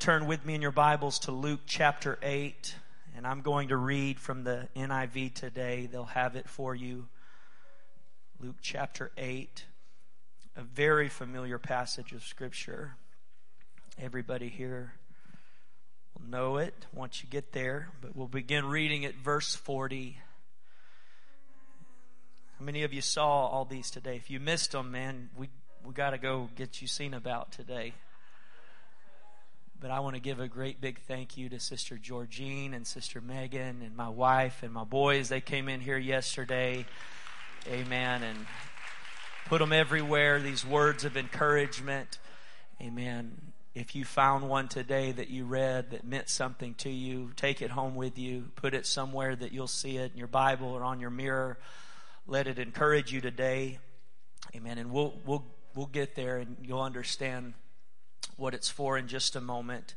[0.00, 2.74] turn with me in your Bibles to Luke chapter 8,
[3.14, 5.90] and I'm going to read from the NIV today.
[5.92, 7.08] They'll have it for you.
[8.40, 9.66] Luke chapter 8,
[10.56, 12.96] a very familiar passage of Scripture.
[14.00, 14.94] Everybody here
[16.14, 20.16] will know it once you get there, but we'll begin reading at verse 40.
[22.58, 24.16] How many of you saw all these today?
[24.16, 25.50] If you missed them, man, we,
[25.84, 27.92] we got to go get you seen about today.
[29.80, 33.22] But I want to give a great big thank you to Sister Georgine and Sister
[33.22, 35.30] Megan and my wife and my boys.
[35.30, 36.84] They came in here yesterday.
[37.66, 38.22] Amen.
[38.22, 38.46] And
[39.46, 42.18] put them everywhere, these words of encouragement.
[42.82, 43.52] Amen.
[43.74, 47.70] If you found one today that you read that meant something to you, take it
[47.70, 48.50] home with you.
[48.56, 51.56] Put it somewhere that you'll see it in your Bible or on your mirror.
[52.26, 53.78] Let it encourage you today.
[54.54, 54.76] Amen.
[54.76, 57.54] And we'll, we'll, we'll get there and you'll understand
[58.40, 59.94] what it's for in just a moment.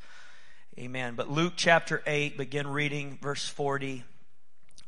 [0.78, 1.16] Amen.
[1.16, 4.04] But Luke chapter 8, begin reading verse 40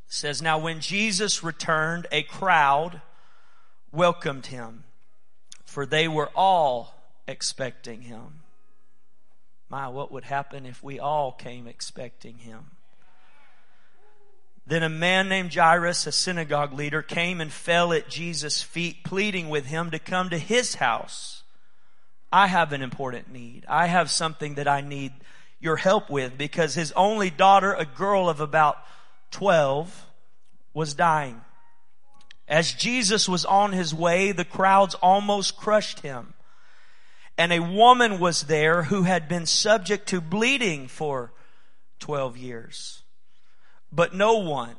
[0.08, 3.02] says, Now when Jesus returned, a crowd
[3.92, 4.84] welcomed him,
[5.64, 6.95] for they were all
[7.28, 8.42] expecting him.
[9.69, 12.72] My, what would happen if we all came expecting him?
[14.67, 19.50] Then a man named Jairus, a synagogue leader, came and fell at Jesus' feet, pleading
[19.50, 21.44] with him to come to his house.
[22.36, 23.64] I have an important need.
[23.66, 25.14] I have something that I need
[25.61, 28.75] your help with because his only daughter, a girl of about
[29.31, 30.05] 12,
[30.73, 31.39] was dying.
[32.45, 36.33] As Jesus was on his way, the crowds almost crushed him.
[37.38, 41.31] And a woman was there who had been subject to bleeding for
[42.00, 43.03] 12 years.
[43.94, 44.75] But no one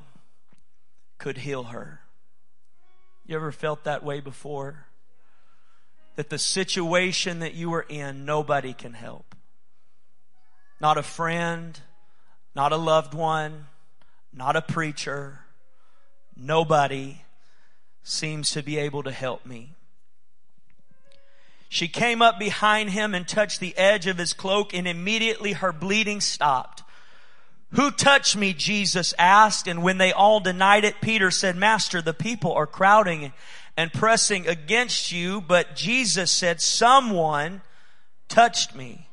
[1.16, 2.02] could heal her.
[3.24, 4.85] You ever felt that way before?
[6.16, 9.34] That the situation that you are in, nobody can help.
[10.80, 11.78] Not a friend,
[12.54, 13.66] not a loved one,
[14.32, 15.40] not a preacher.
[16.36, 17.22] Nobody
[18.02, 19.72] seems to be able to help me.
[21.68, 25.72] She came up behind him and touched the edge of his cloak and immediately her
[25.72, 26.82] bleeding stopped.
[27.72, 28.52] Who touched me?
[28.52, 29.66] Jesus asked.
[29.66, 33.32] And when they all denied it, Peter said, Master, the people are crowding
[33.76, 37.60] and pressing against you, but Jesus said, someone
[38.28, 39.08] touched me.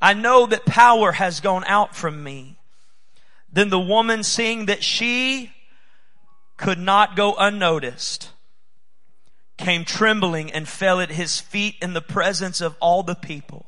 [0.00, 2.56] I know that power has gone out from me.
[3.52, 5.52] Then the woman seeing that she
[6.56, 8.30] could not go unnoticed,
[9.56, 13.66] came trembling and fell at his feet in the presence of all the people.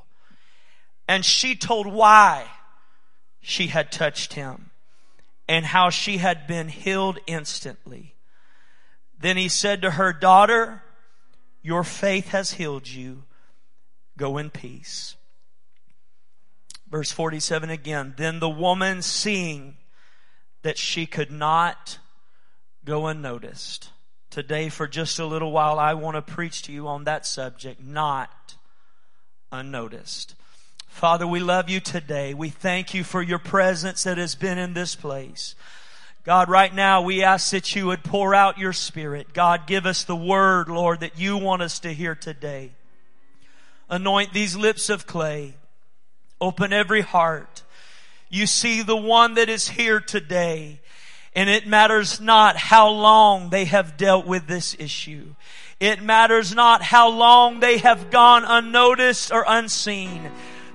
[1.08, 2.46] And she told why
[3.40, 4.70] she had touched him
[5.48, 8.14] and how she had been healed instantly.
[9.20, 10.82] Then he said to her, daughter,
[11.62, 13.24] your faith has healed you.
[14.16, 15.16] Go in peace.
[16.90, 18.14] Verse 47 again.
[18.16, 19.76] Then the woman seeing
[20.62, 21.98] that she could not
[22.84, 23.90] go unnoticed.
[24.30, 27.82] Today for just a little while I want to preach to you on that subject,
[27.82, 28.56] not
[29.52, 30.34] unnoticed.
[30.88, 32.34] Father, we love you today.
[32.34, 35.54] We thank you for your presence that has been in this place.
[36.22, 39.32] God, right now we ask that you would pour out your spirit.
[39.32, 42.72] God, give us the word, Lord, that you want us to hear today.
[43.88, 45.54] Anoint these lips of clay.
[46.40, 47.62] Open every heart.
[48.28, 50.80] You see the one that is here today.
[51.34, 55.34] And it matters not how long they have dealt with this issue.
[55.78, 60.30] It matters not how long they have gone unnoticed or unseen.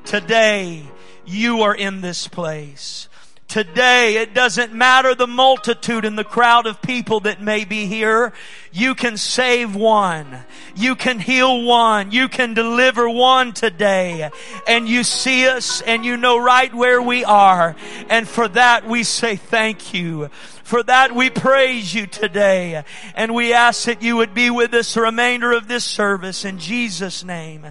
[0.05, 0.83] Today,
[1.25, 3.09] you are in this place.
[3.55, 8.33] Today, it doesn't matter the multitude and the crowd of people that may be here.
[8.73, 10.39] You can save one.
[10.75, 12.11] You can heal one.
[12.11, 14.29] You can deliver one today.
[14.67, 17.77] And you see us and you know right where we are.
[18.09, 20.27] And for that we say thank you.
[20.65, 22.83] For that we praise you today.
[23.15, 26.59] And we ask that you would be with us the remainder of this service in
[26.59, 27.67] Jesus' name.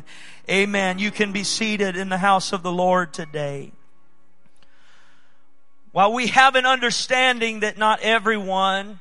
[0.49, 0.99] Amen.
[0.99, 3.73] You can be seated in the house of the Lord today.
[5.95, 8.99] While we have an understanding that not everyone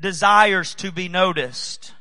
[0.00, 1.92] desires to be noticed,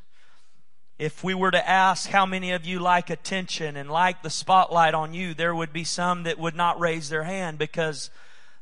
[0.98, 4.94] if we were to ask how many of you like attention and like the spotlight
[4.94, 8.10] on you, there would be some that would not raise their hand because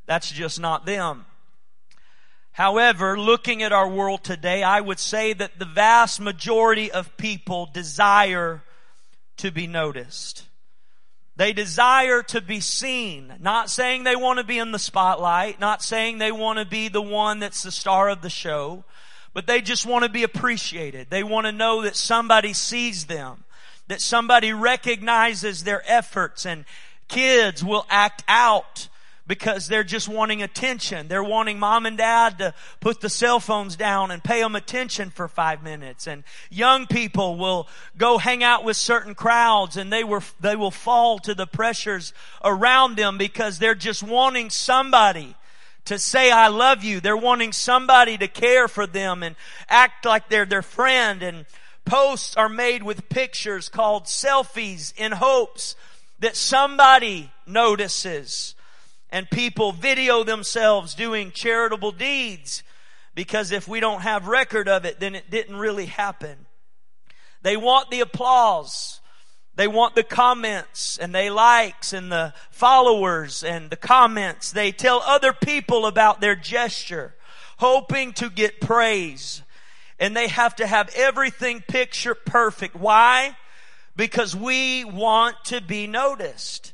[0.07, 1.27] that's just not them.
[2.53, 7.69] However, looking at our world today, I would say that the vast majority of people
[7.71, 8.63] desire
[9.37, 10.47] to be noticed.
[11.35, 13.33] They desire to be seen.
[13.39, 16.87] Not saying they want to be in the spotlight, not saying they want to be
[16.87, 18.83] the one that's the star of the show,
[19.33, 21.09] but they just want to be appreciated.
[21.09, 23.45] They want to know that somebody sees them,
[23.87, 26.65] that somebody recognizes their efforts and
[27.07, 28.87] Kids will act out
[29.25, 31.07] because they're just wanting attention.
[31.07, 35.09] They're wanting mom and dad to put the cell phones down and pay them attention
[35.09, 36.07] for five minutes.
[36.07, 37.67] And young people will
[37.97, 42.13] go hang out with certain crowds and they were, they will fall to the pressures
[42.43, 45.35] around them because they're just wanting somebody
[45.85, 46.99] to say I love you.
[46.99, 49.35] They're wanting somebody to care for them and
[49.69, 51.45] act like they're their friend and
[51.85, 55.75] posts are made with pictures called selfies in hopes
[56.19, 58.55] that somebody notices
[59.13, 62.63] and people video themselves doing charitable deeds
[63.13, 66.47] because if we don't have record of it, then it didn't really happen.
[67.43, 69.01] They want the applause.
[69.55, 74.51] They want the comments and they likes and the followers and the comments.
[74.51, 77.13] They tell other people about their gesture,
[77.57, 79.43] hoping to get praise.
[79.99, 82.75] And they have to have everything picture perfect.
[82.75, 83.37] Why?
[83.95, 86.73] Because we want to be noticed.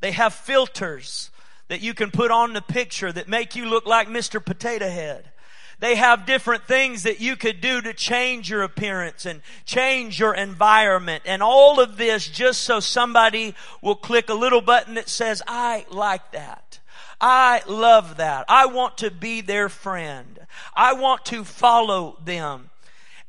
[0.00, 1.29] They have filters
[1.70, 4.44] that you can put on the picture that make you look like Mr.
[4.44, 5.30] Potato Head.
[5.78, 10.34] They have different things that you could do to change your appearance and change your
[10.34, 15.42] environment and all of this just so somebody will click a little button that says,
[15.46, 16.80] I like that.
[17.20, 18.46] I love that.
[18.48, 20.40] I want to be their friend.
[20.74, 22.70] I want to follow them.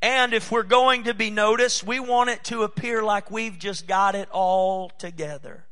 [0.02, 3.86] And if we're going to be noticed, we want it to appear like we've just
[3.86, 5.64] got it all together.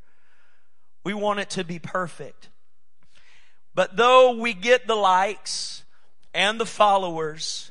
[1.03, 2.50] We want it to be perfect.
[3.75, 5.85] But though we get the likes
[6.35, 7.71] and the followers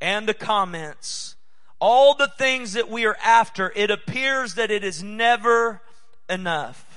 [0.00, 1.36] and the comments,
[1.78, 5.82] all the things that we are after, it appears that it is never
[6.28, 6.95] enough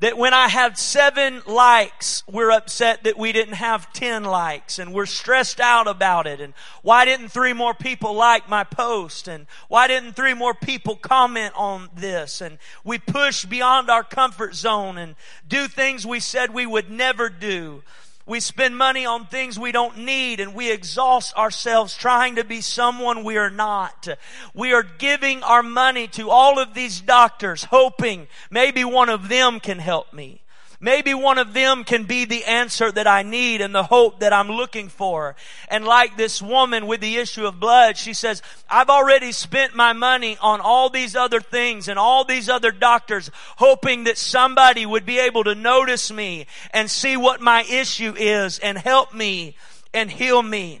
[0.00, 4.92] that when I had seven likes, we're upset that we didn't have ten likes and
[4.92, 6.40] we're stressed out about it.
[6.40, 9.28] And why didn't three more people like my post?
[9.28, 12.40] And why didn't three more people comment on this?
[12.40, 15.16] And we push beyond our comfort zone and
[15.46, 17.82] do things we said we would never do.
[18.30, 22.60] We spend money on things we don't need and we exhaust ourselves trying to be
[22.60, 24.06] someone we are not.
[24.54, 29.58] We are giving our money to all of these doctors hoping maybe one of them
[29.58, 30.39] can help me.
[30.82, 34.32] Maybe one of them can be the answer that I need and the hope that
[34.32, 35.36] I'm looking for.
[35.68, 39.92] And like this woman with the issue of blood, she says, I've already spent my
[39.92, 45.04] money on all these other things and all these other doctors hoping that somebody would
[45.04, 49.56] be able to notice me and see what my issue is and help me
[49.92, 50.80] and heal me.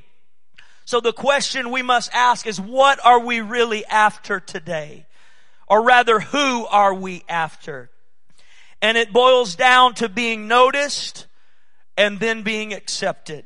[0.86, 5.04] So the question we must ask is what are we really after today?
[5.68, 7.89] Or rather, who are we after?
[8.82, 11.26] And it boils down to being noticed
[11.96, 13.44] and then being accepted.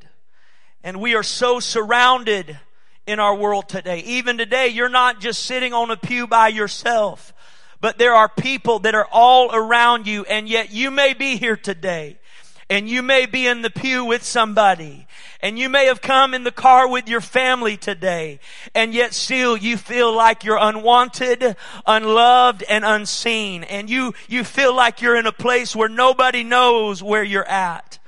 [0.83, 2.59] And we are so surrounded
[3.07, 3.99] in our world today.
[4.01, 7.33] Even today, you're not just sitting on a pew by yourself,
[7.81, 11.57] but there are people that are all around you and yet you may be here
[11.57, 12.19] today
[12.70, 15.06] and you may be in the pew with somebody
[15.40, 18.40] and you may have come in the car with your family today
[18.75, 21.56] and yet still you feel like you're unwanted,
[21.87, 27.02] unloved and unseen and you, you feel like you're in a place where nobody knows
[27.02, 27.99] where you're at.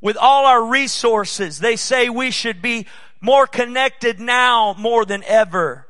[0.00, 2.86] With all our resources, they say we should be
[3.20, 5.86] more connected now more than ever.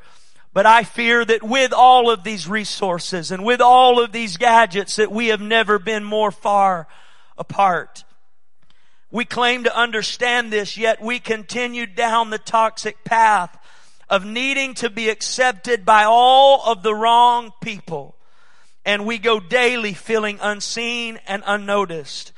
[0.53, 4.97] But I fear that with all of these resources and with all of these gadgets
[4.97, 6.87] that we have never been more far
[7.39, 8.05] apart.
[9.11, 13.57] We claim to understand this, yet we continue down the toxic path
[14.09, 18.17] of needing to be accepted by all of the wrong people.
[18.85, 22.33] And we go daily feeling unseen and unnoticed.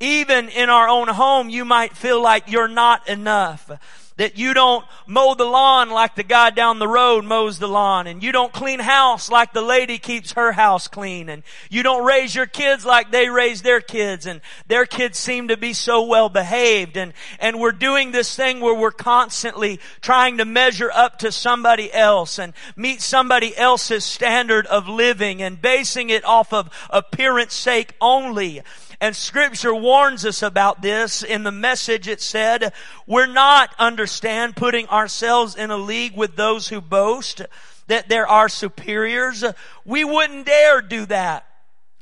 [0.00, 3.70] Even in our own home, you might feel like you're not enough
[4.16, 8.06] that you don't mow the lawn like the guy down the road mows the lawn
[8.06, 12.04] and you don't clean house like the lady keeps her house clean and you don't
[12.04, 16.02] raise your kids like they raise their kids and their kids seem to be so
[16.06, 21.18] well behaved and, and we're doing this thing where we're constantly trying to measure up
[21.18, 26.68] to somebody else and meet somebody else's standard of living and basing it off of
[26.90, 28.62] appearance sake only.
[29.02, 31.24] And scripture warns us about this.
[31.24, 32.72] In the message it said,
[33.04, 37.42] we're not, understand, putting ourselves in a league with those who boast
[37.88, 39.44] that there are superiors.
[39.84, 41.44] We wouldn't dare do that.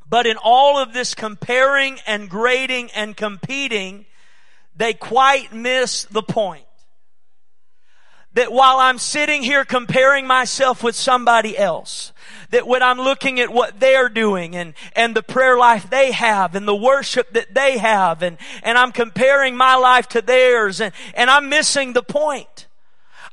[0.07, 4.05] But in all of this comparing and grading and competing,
[4.77, 6.67] they quite miss the point
[8.35, 12.13] that while I'm sitting here comparing myself with somebody else,
[12.51, 16.55] that when I'm looking at what they're doing and, and the prayer life they have
[16.55, 20.93] and the worship that they have and, and I'm comparing my life to theirs and,
[21.15, 22.67] and I'm missing the point.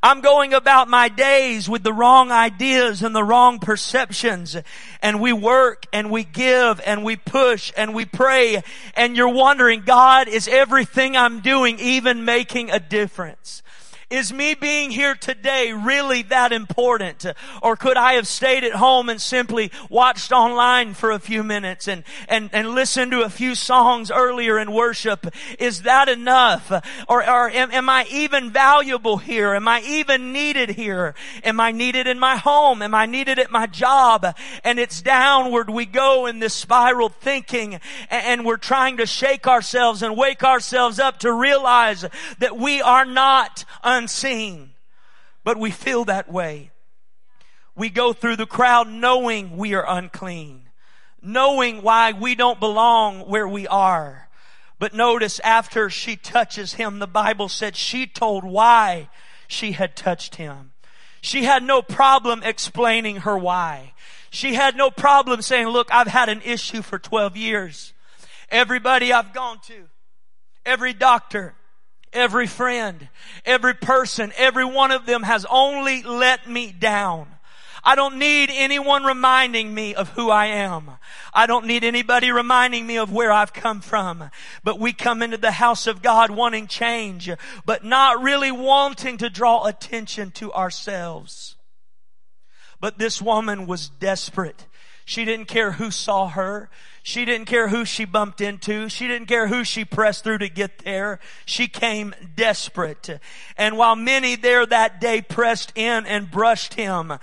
[0.04, 4.56] I'm going about my days with the wrong ideas and the wrong perceptions.
[5.02, 8.62] And we work and we give and we push and we pray.
[8.94, 13.64] And you're wondering, God, is everything I'm doing even making a difference?
[14.10, 17.26] Is me being here today really that important?
[17.62, 21.90] Or could I have stayed at home and simply watched online for a few minutes
[21.90, 25.28] and, and, and listened to a few songs earlier in worship?
[25.60, 26.72] Is that enough?
[27.10, 29.54] Or, or am, am I even valuable here?
[29.54, 31.14] Am I even needed here?
[31.44, 32.82] Am I needed in my home?
[32.82, 34.26] Am I needed at my job?
[34.64, 39.48] And it's downward we go in this spiral thinking and, and we're trying to shake
[39.48, 42.06] ourselves and wake ourselves up to realize
[42.40, 43.66] that we are not
[43.98, 44.72] unseen,
[45.44, 46.72] but we feel that way.
[47.76, 50.70] We go through the crowd knowing we are unclean,
[51.22, 54.30] knowing why we don't belong where we are.
[54.80, 59.10] But notice after she touches him, the Bible said she told why
[59.48, 60.72] she had touched him.
[61.22, 63.94] She had no problem explaining her why.
[64.30, 67.94] She had no problem saying, look, I've had an issue for 12 years.
[68.50, 69.88] Everybody I've gone to,
[70.66, 71.56] every doctor,
[72.18, 73.08] every friend,
[73.46, 77.28] every person, every one of them has only let me down.
[77.84, 80.92] I don't need anyone reminding me of who I am.
[81.34, 84.30] I don't need anybody reminding me of where I've come from.
[84.64, 87.30] But we come into the house of God wanting change,
[87.66, 91.56] but not really wanting to draw attention to ourselves.
[92.82, 94.66] But this woman was desperate.
[95.06, 96.70] She didn't care who saw her.
[97.08, 98.90] She didn't care who she bumped into.
[98.90, 101.22] She didn't care who she pressed through to get there.
[101.46, 103.22] She came desperate.
[103.58, 107.14] And while many there that day pressed in and brushed him,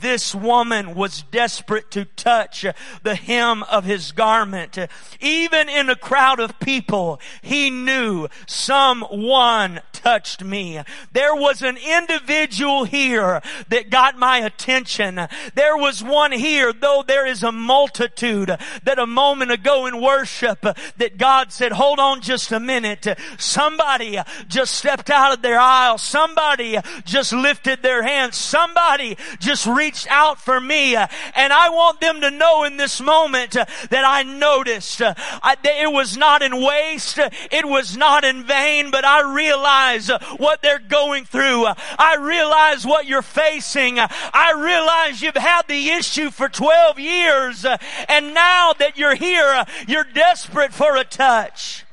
[0.00, 2.64] this woman was desperate to touch
[3.02, 4.78] the hem of his garment.
[5.20, 10.80] Even in a crowd of people, he knew someone touched me.
[11.12, 15.16] There was an individual here that got my attention.
[15.54, 20.60] There was one here, though there is a multitude that a moment ago in worship
[20.60, 23.06] that God said, hold on just a minute.
[23.38, 25.98] Somebody just stepped out of their aisle.
[25.98, 28.36] Somebody just lifted their hands.
[28.36, 30.96] Somebody just reached out for me.
[30.96, 36.42] And I want them to know in this moment that I noticed it was not
[36.42, 37.18] in waste.
[37.50, 41.66] It was not in vain, but I realize what they're going through.
[41.66, 43.98] I realize what you're facing.
[43.98, 47.66] I realize you've had the issue for 12 years
[48.08, 51.84] and now that you're here, uh, you're desperate for a touch.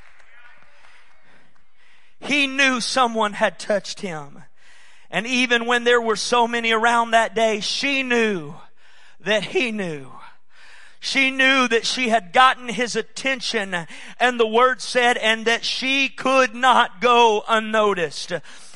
[2.19, 4.43] He knew someone had touched him.
[5.09, 8.55] And even when there were so many around that day, she knew
[9.19, 10.11] that he knew.
[11.00, 13.75] She knew that she had gotten his attention
[14.19, 18.33] and the word said, and that she could not go unnoticed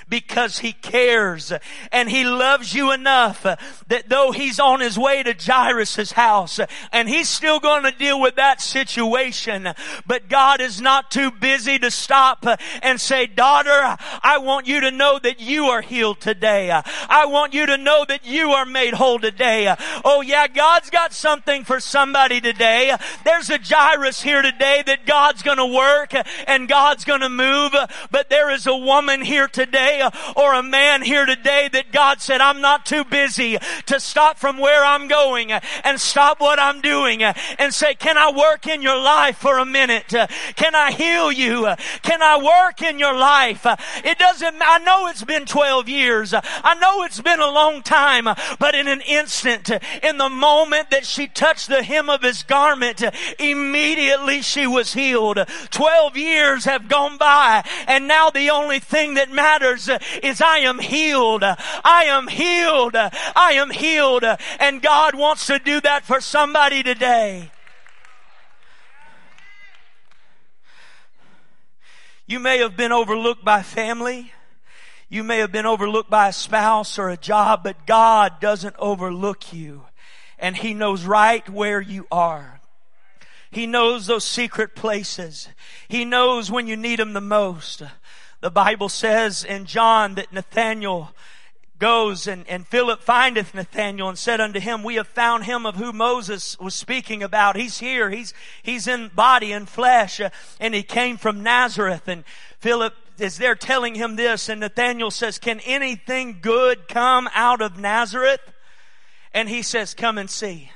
[0.08, 1.52] because he cares
[1.92, 3.44] and he loves you enough
[3.88, 6.60] that though he's on his way to Jairus' house
[6.92, 9.70] and he's still going to deal with that situation,
[10.06, 12.46] but God is not too busy to stop
[12.82, 16.72] and say, daughter, I want you to know that you are healed today.
[16.72, 19.76] I want you to know that you are made whole today.
[20.04, 22.96] Oh yeah, God's got something for somebody today.
[23.24, 26.14] There's a Jairus here today that God's gonna work
[26.48, 27.74] and God's gonna move,
[28.12, 29.95] but there is a woman here today
[30.36, 34.58] or a man here today that God said, I'm not too busy to stop from
[34.58, 38.98] where I'm going and stop what I'm doing and say, can I work in your
[38.98, 40.14] life for a minute?
[40.56, 41.74] Can I heal you?
[42.02, 43.66] Can I work in your life?
[44.04, 46.34] It doesn't, I know it's been 12 years.
[46.34, 48.26] I know it's been a long time,
[48.60, 49.70] but in an instant,
[50.04, 53.04] in the moment that she touched the hem of his garment,
[53.40, 55.40] immediately she was healed.
[55.72, 59.85] 12 years have gone by and now the only thing that matters
[60.24, 61.44] is I am healed.
[61.44, 62.96] I am healed.
[62.96, 64.24] I am healed.
[64.60, 67.52] And God wants to do that for somebody today.
[72.28, 74.32] You may have been overlooked by family.
[75.10, 79.54] You may have been overlooked by a spouse or a job, but God doesn't overlook
[79.54, 79.84] you.
[80.40, 82.60] And He knows right where you are.
[83.52, 85.48] He knows those secret places.
[85.88, 87.84] He knows when you need Him the most.
[88.42, 91.12] The Bible says in John that Nathanael
[91.80, 95.76] goes and, and Philip findeth Nathanael and said unto him, we have found him of
[95.76, 97.58] whom Moses was speaking about.
[97.58, 98.10] He's here.
[98.10, 100.20] He's, he's in body and flesh.
[100.20, 102.24] Uh, and he came from Nazareth and
[102.60, 107.78] Philip is there telling him this and Nathanael says, can anything good come out of
[107.78, 108.42] Nazareth?
[109.34, 110.72] And he says, come and see.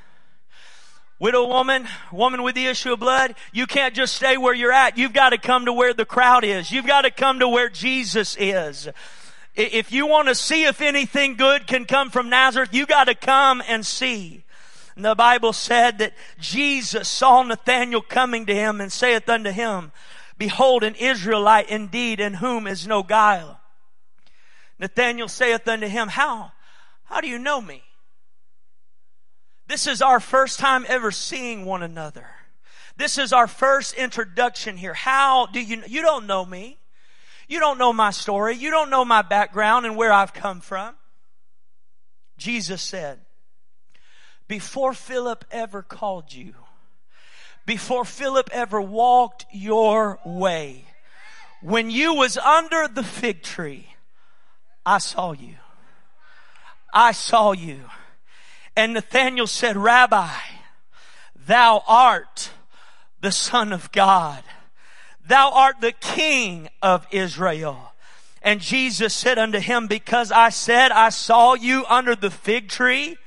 [1.19, 4.97] Widow woman, woman with the issue of blood, you can't just stay where you're at.
[4.97, 6.71] You've got to come to where the crowd is.
[6.71, 8.87] You've got to come to where Jesus is.
[9.53, 13.15] If you want to see if anything good can come from Nazareth, you got to
[13.15, 14.45] come and see.
[14.95, 19.91] And the Bible said that Jesus saw Nathanael coming to him and saith unto him,
[20.37, 23.59] Behold, an Israelite indeed in whom is no guile.
[24.79, 26.53] Nathanael saith unto him, How?
[27.05, 27.83] How do you know me?
[29.69, 32.25] This is our first time ever seeing one another.
[32.97, 34.95] This is our first introduction here.
[34.95, 36.79] How do you, you don't know me.
[37.47, 38.55] You don't know my story.
[38.55, 40.95] You don't know my background and where I've come from.
[42.35, 43.19] Jesus said,
[44.47, 46.55] before Philip ever called you,
[47.67, 50.85] before Philip ever walked your way,
[51.61, 53.89] when you was under the fig tree,
[54.83, 55.57] I saw you.
[56.91, 57.81] I saw you.
[58.79, 60.29] And Nathanael said, Rabbi,
[61.35, 62.51] thou art
[63.19, 64.41] the son of God.
[65.27, 67.91] Thou art the king of Israel.
[68.41, 73.17] And Jesus said unto him, because I said I saw you under the fig tree,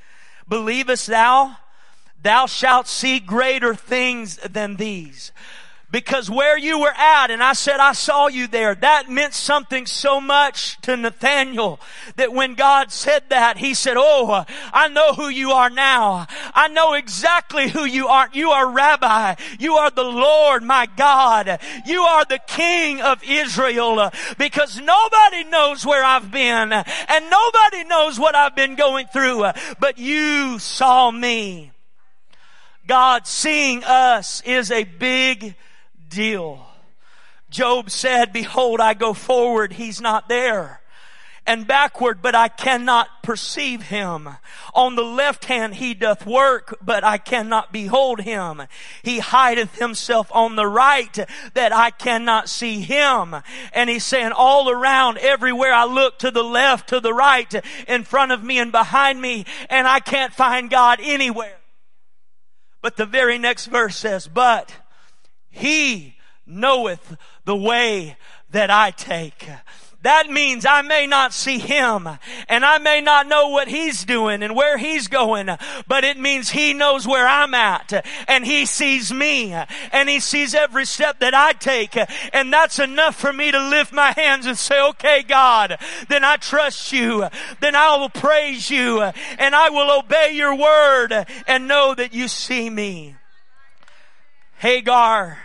[0.47, 1.57] believest thou?
[2.19, 5.31] Thou shalt see greater things than these
[5.93, 9.85] because where you were at, and I said, I saw you there, that meant something
[9.85, 11.79] so much to Nathanael
[12.15, 16.25] that when God said that, he said, Oh, I know who you are now.
[16.55, 18.27] I know exactly who you are.
[18.33, 19.35] You are Rabbi.
[19.59, 21.59] You are the Lord, my God.
[21.85, 24.09] You are the King of Israel
[24.39, 29.45] because nobody knows where I've been and nobody knows what I've been going through,
[29.79, 31.71] but you saw me.
[32.87, 35.55] God seeing us is a big
[36.13, 36.65] deal.
[37.49, 39.73] Job said, behold, I go forward.
[39.73, 40.81] He's not there
[41.45, 44.29] and backward, but I cannot perceive him.
[44.73, 48.63] On the left hand he doth work, but I cannot behold him.
[49.01, 51.13] He hideth himself on the right,
[51.53, 53.35] that I cannot see him.
[53.73, 57.53] And he's saying all around, everywhere I look to the left, to the right,
[57.87, 61.57] in front of me and behind me, and I can't find God anywhere.
[62.81, 64.73] But the very next verse says, but
[65.53, 66.15] he
[66.47, 68.17] knoweth the way
[68.51, 69.47] that I take.
[70.01, 72.09] That means I may not see him
[72.49, 75.47] and I may not know what he's doing and where he's going,
[75.87, 80.53] but it means he knows where I'm at and he sees me and he sees
[80.53, 81.97] every step that I take.
[82.33, 85.77] And that's enough for me to lift my hands and say, okay, God,
[86.09, 87.29] then I trust you.
[87.61, 92.27] Then I will praise you and I will obey your word and know that you
[92.27, 93.15] see me.
[94.63, 95.39] Hagar,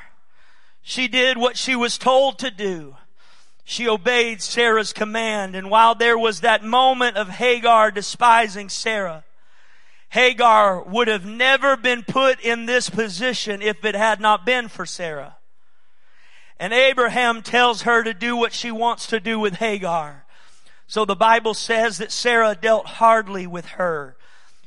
[0.80, 2.94] she did what she was told to do.
[3.64, 5.56] She obeyed Sarah's command.
[5.56, 9.24] And while there was that moment of Hagar despising Sarah,
[10.10, 14.86] Hagar would have never been put in this position if it had not been for
[14.86, 15.38] Sarah.
[16.60, 20.26] And Abraham tells her to do what she wants to do with Hagar.
[20.86, 24.16] So the Bible says that Sarah dealt hardly with her.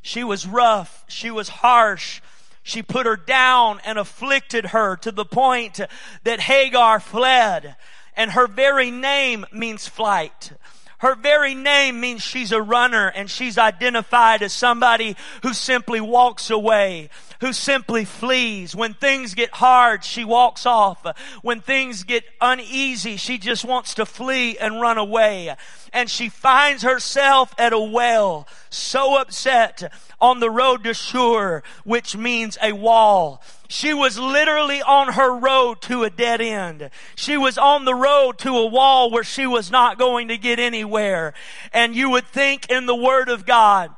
[0.02, 1.06] She was rough.
[1.08, 2.20] She was harsh.
[2.64, 5.80] She put her down and afflicted her to the point
[6.24, 7.76] that Hagar fled.
[8.16, 10.52] And her very name means flight.
[11.02, 16.52] Her very name means she's a runner and she's identified as somebody who simply walks
[16.52, 17.10] away,
[17.40, 18.76] who simply flees.
[18.76, 21.04] When things get hard, she walks off.
[21.42, 25.56] When things get uneasy, she just wants to flee and run away.
[25.92, 32.16] And she finds herself at a well, so upset on the road to Shur, which
[32.16, 33.42] means a wall.
[33.72, 36.90] She was literally on her road to a dead end.
[37.16, 40.60] She was on the road to a wall where she was not going to get
[40.60, 41.34] anywhere.
[41.72, 43.92] And you would think in the Word of God,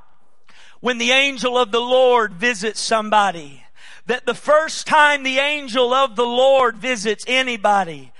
[0.79, 3.63] when the angel of the Lord visits somebody,
[4.05, 8.12] that the first time the angel of the Lord visits anybody,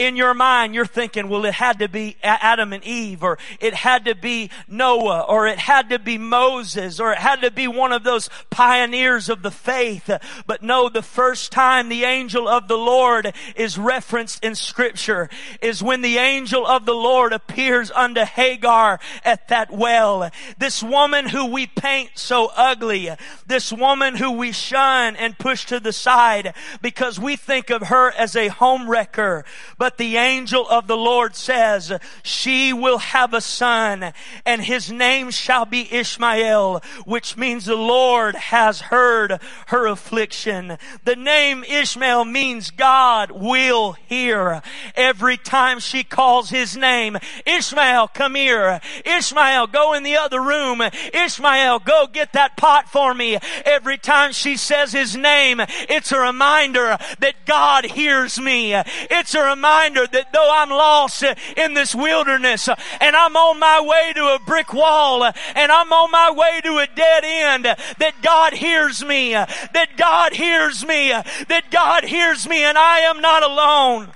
[0.00, 3.74] in your mind, you're thinking, well, it had to be Adam and Eve, or it
[3.74, 7.68] had to be Noah, or it had to be Moses, or it had to be
[7.68, 10.10] one of those pioneers of the faith.
[10.46, 15.28] But no, the first time the angel of the Lord is referenced in scripture
[15.60, 20.30] is when the angel of the Lord appears unto Hagar at that well.
[20.56, 23.10] This woman who we paint so ugly,
[23.46, 28.10] this woman who we shun and push to the side because we think of her
[28.12, 29.44] as a home wrecker.
[29.76, 34.12] But the angel of the Lord says, she will have a son
[34.44, 40.78] and his name shall be Ishmael, which means the Lord has heard her affliction.
[41.04, 44.62] The name Ishmael means God will hear.
[44.94, 48.80] Every time she calls his name, Ishmael, come here.
[49.04, 50.82] Ishmael, go in the other room.
[51.12, 53.38] Ishmael, go get that pot for me.
[53.64, 58.74] Every time she says his name, it's a reminder that God hears me.
[58.74, 63.36] It's a reminder reminder that though I'm lost uh, in this wilderness uh, and I'm
[63.36, 66.86] on my way to a brick wall uh, and I'm on my way to a
[66.94, 72.76] dead end, that God hears me, that God hears me, that God hears me and
[72.76, 74.12] I am not alone.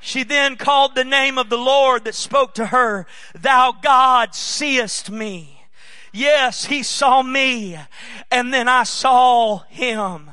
[0.00, 3.06] She then called the name of the Lord that spoke to her,
[3.38, 5.66] Thou God seest me.
[6.12, 7.78] Yes, he saw me,
[8.30, 10.30] and then I saw him.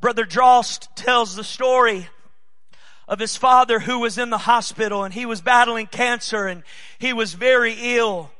[0.00, 2.08] Brother Drost tells the story
[3.08, 6.62] of his father who was in the hospital and he was battling cancer and
[6.98, 8.30] he was very ill.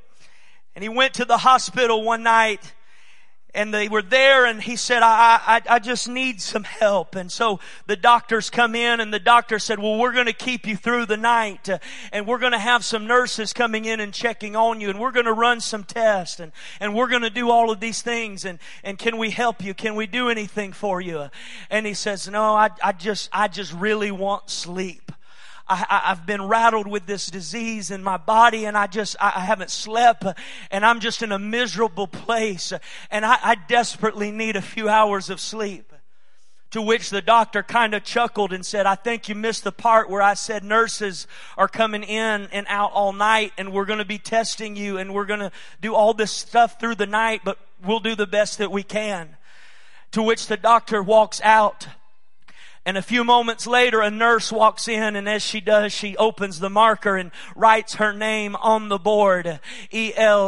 [0.74, 2.73] And he went to the hospital one night
[3.54, 7.14] and they were there and he said, I, I, I just need some help.
[7.14, 10.66] And so the doctors come in and the doctor said, well, we're going to keep
[10.66, 11.78] you through the night uh,
[12.12, 15.12] and we're going to have some nurses coming in and checking on you and we're
[15.12, 18.44] going to run some tests and, and we're going to do all of these things
[18.44, 19.72] and, and can we help you?
[19.72, 21.28] Can we do anything for you?
[21.70, 25.12] And he says, no, I, I just, I just really want sleep.
[25.66, 29.40] I, have been rattled with this disease in my body and I just, I, I
[29.40, 30.24] haven't slept
[30.70, 32.72] and I'm just in a miserable place
[33.10, 35.92] and I, I desperately need a few hours of sleep.
[36.72, 40.10] To which the doctor kind of chuckled and said, I think you missed the part
[40.10, 44.04] where I said nurses are coming in and out all night and we're going to
[44.04, 47.58] be testing you and we're going to do all this stuff through the night, but
[47.82, 49.36] we'll do the best that we can.
[50.12, 51.86] To which the doctor walks out
[52.86, 56.60] and a few moments later, a nurse walks in and as she does, she opens
[56.60, 59.60] the marker and writes her name on the board.
[59.90, 60.42] E-L-M-I-R-A.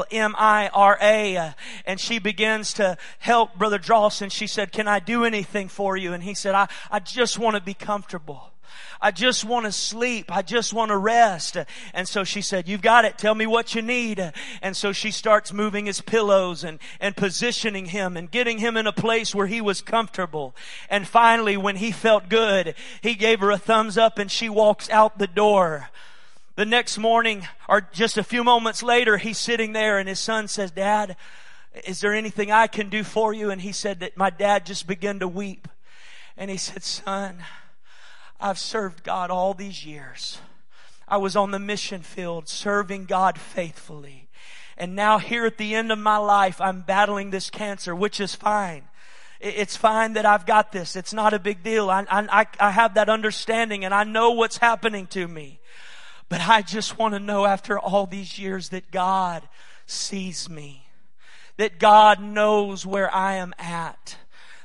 [1.86, 4.28] And she begins to help Brother Drawson.
[4.28, 6.12] She said, can I do anything for you?
[6.12, 8.50] And he said, I, I just want to be comfortable.
[9.00, 10.34] I just want to sleep.
[10.34, 11.56] I just want to rest.
[11.92, 13.18] And so she said, you've got it.
[13.18, 14.32] Tell me what you need.
[14.62, 18.86] And so she starts moving his pillows and, and positioning him and getting him in
[18.86, 20.54] a place where he was comfortable.
[20.88, 24.90] And finally, when he felt good, he gave her a thumbs up and she walks
[24.90, 25.90] out the door.
[26.56, 30.48] The next morning, or just a few moments later, he's sitting there and his son
[30.48, 31.16] says, Dad,
[31.84, 33.50] is there anything I can do for you?
[33.50, 35.68] And he said that my dad just began to weep.
[36.36, 37.44] And he said, son,
[38.40, 40.38] I've served God all these years.
[41.08, 44.28] I was on the mission field serving God faithfully.
[44.76, 48.34] And now here at the end of my life, I'm battling this cancer, which is
[48.34, 48.84] fine.
[49.40, 50.96] It's fine that I've got this.
[50.96, 51.90] It's not a big deal.
[51.90, 55.60] I, I, I have that understanding and I know what's happening to me.
[56.28, 59.48] But I just want to know after all these years that God
[59.86, 60.88] sees me.
[61.56, 64.16] That God knows where I am at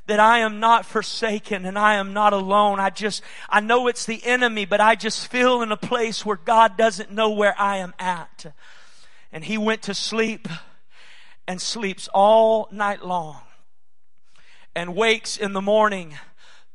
[0.08, 2.80] that I am not forsaken and I am not alone.
[2.80, 6.38] I just, I know it's the enemy, but I just feel in a place where
[6.38, 8.54] God doesn't know where I am at.
[9.32, 10.48] And he went to sleep
[11.48, 13.42] and sleeps all night long
[14.76, 16.18] and wakes in the morning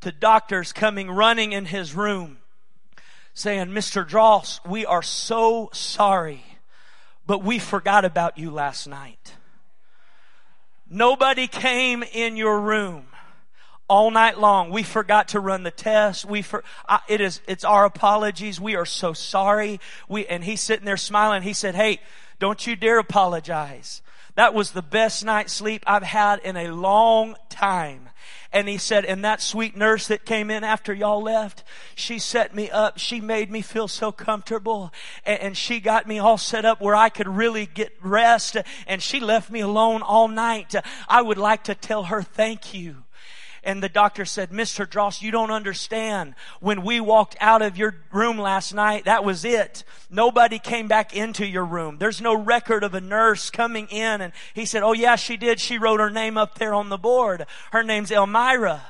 [0.01, 2.39] to doctors coming running in his room
[3.35, 4.07] saying, Mr.
[4.07, 6.43] Dross, we are so sorry,
[7.27, 9.35] but we forgot about you last night.
[10.89, 13.09] Nobody came in your room
[13.89, 14.71] all night long.
[14.71, 16.25] We forgot to run the test.
[16.25, 18.61] We for, I, it is, it's our apologies.
[18.61, 19.81] We are so sorry.
[20.09, 21.43] We, and he's sitting there smiling.
[21.43, 22.01] He said, Hey,
[22.39, 24.03] don't you dare apologize.
[24.37, 28.11] That was the best night's sleep I've had in a long time.
[28.53, 32.55] And he said, and that sweet nurse that came in after y'all left, she set
[32.55, 32.99] me up.
[32.99, 34.93] She made me feel so comfortable.
[35.25, 38.59] And, and, she got me all set up where I could really get rest.
[38.87, 40.75] And she left me alone all night.
[41.09, 43.05] I would like to tell her thank you.
[43.67, 44.89] And the doctor said, Mr.
[44.89, 46.37] Dross, you don't understand.
[46.61, 49.83] When we walked out of your room last night, that was it.
[50.09, 51.99] Nobody came back into your room.
[51.99, 54.21] There's no record of a nurse coming in.
[54.21, 55.59] And he said, Oh yeah, she did.
[55.59, 57.45] She wrote her name up there on the board.
[57.73, 58.87] Her name's Elmira.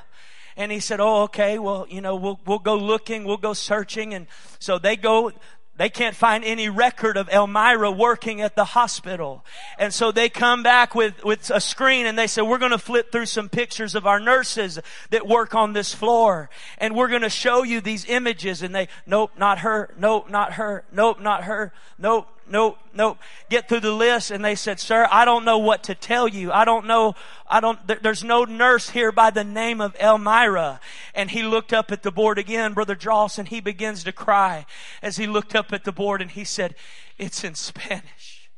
[0.55, 1.57] And he said, Oh, okay.
[1.57, 3.23] Well, you know, we'll, we'll go looking.
[3.23, 4.13] We'll go searching.
[4.13, 4.27] And
[4.59, 5.31] so they go,
[5.77, 9.45] they can't find any record of Elmira working at the hospital.
[9.77, 12.79] And so they come back with, with a screen and they say, we're going to
[12.79, 14.79] flip through some pictures of our nurses
[15.11, 16.49] that work on this floor.
[16.79, 18.63] And we're going to show you these images.
[18.63, 19.93] And they, nope, not her.
[19.97, 20.83] Nope, not her.
[20.91, 21.71] Nope, not her.
[21.99, 23.17] Nope, nope, nope.
[23.49, 26.51] Get through the list and they said, sir, I don't know what to tell you.
[26.51, 27.15] I don't know,
[27.49, 30.79] I don't, there's no nurse here by the name of Elmira.
[31.13, 34.65] And he looked up at the board again, Brother Dross, and he begins to cry
[35.01, 36.75] as he looked up at the board and he said,
[37.17, 38.49] it's in Spanish.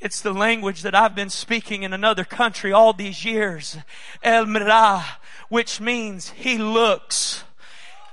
[0.00, 3.78] It's the language that I've been speaking in another country all these years.
[4.22, 5.04] El Mira,
[5.48, 7.44] which means he looks.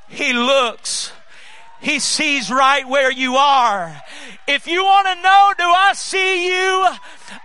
[0.07, 1.11] He looks.
[1.81, 4.01] He sees right where you are.
[4.47, 6.87] If you want to know, do I see you?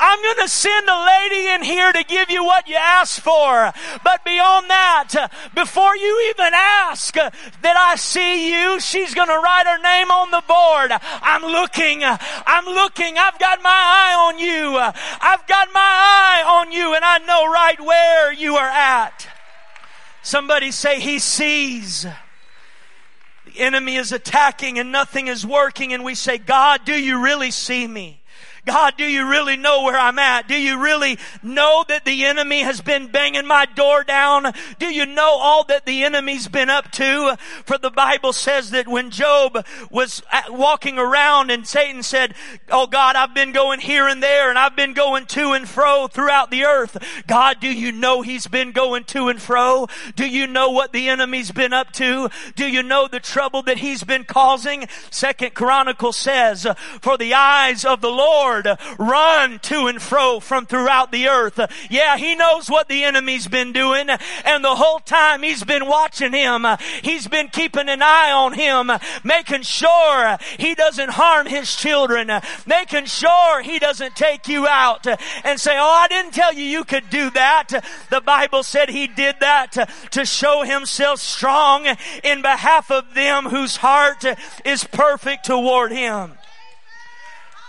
[0.01, 3.73] I'm going to send a lady in here to give you what you asked for.
[4.03, 9.67] But beyond that, before you even ask that I see you, she's going to write
[9.67, 10.93] her name on the board.
[11.23, 12.03] I'm looking.
[12.03, 13.19] I'm looking.
[13.19, 14.79] I've got my eye on you.
[15.21, 19.29] I've got my eye on you and I know right where you are at.
[20.23, 22.07] Somebody say he sees
[23.57, 27.87] enemy is attacking and nothing is working and we say, God, do you really see
[27.87, 28.21] me?
[28.67, 30.49] God, do you really know where I'm at?
[30.49, 34.53] Do you really know that the enemy has been banging my door down?
[34.79, 37.37] Do you know all that the enemy's been up to?
[37.67, 42.35] For the Bible says that when Job was walking around and Satan said,
[42.71, 46.09] Oh God, I've been going here and there and I've been going to and fro
[46.09, 46.97] throughout the earth.
[47.27, 49.89] God, do you know he's been going to and fro?
[50.17, 52.31] Do you know what the enemy's been up to?
[52.57, 54.87] Do you know the trouble that he's been causing?
[55.11, 56.67] Second Chronicle says,
[57.03, 61.59] for the eyes of the Lord Lord run to and fro from throughout the earth.
[61.91, 64.09] Yeah, he knows what the enemy's been doing
[64.45, 66.65] and the whole time he's been watching him.
[67.03, 68.91] He's been keeping an eye on him,
[69.25, 72.31] making sure he doesn't harm his children,
[72.67, 75.07] making sure he doesn't take you out
[75.45, 77.85] and say, Oh, I didn't tell you you could do that.
[78.11, 81.87] The Bible said he did that to show himself strong
[82.23, 84.25] in behalf of them whose heart
[84.65, 86.35] is perfect toward him.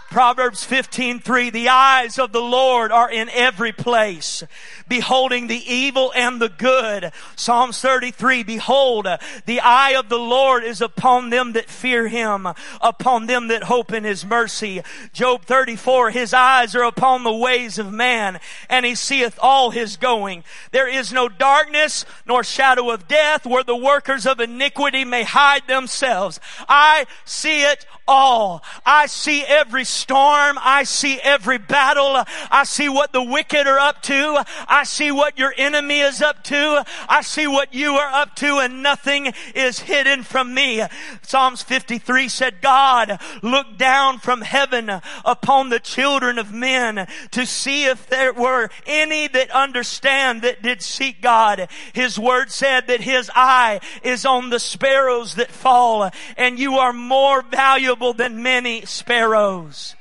[0.09, 4.43] Proverbs 15:3 The eyes of the Lord are in every place
[4.87, 7.11] beholding the evil and the good.
[7.35, 9.07] Psalms 33 Behold
[9.45, 12.47] the eye of the Lord is upon them that fear him
[12.81, 14.81] upon them that hope in his mercy.
[15.11, 18.39] Job 34 His eyes are upon the ways of man
[18.69, 20.43] and he seeth all his going.
[20.71, 25.67] There is no darkness nor shadow of death where the workers of iniquity may hide
[25.67, 26.39] themselves.
[26.69, 28.63] I see it all.
[28.85, 30.57] I see every storm.
[30.61, 32.23] I see every battle.
[32.51, 34.45] I see what the wicked are up to.
[34.67, 36.85] I see what your enemy is up to.
[37.09, 40.83] I see what you are up to and nothing is hidden from me.
[41.23, 44.91] Psalms 53 said, God looked down from heaven
[45.23, 50.81] upon the children of men to see if there were any that understand that did
[50.81, 51.67] seek God.
[51.93, 56.93] His word said that his eye is on the sparrows that fall and you are
[56.93, 59.95] more valuable than many sparrows.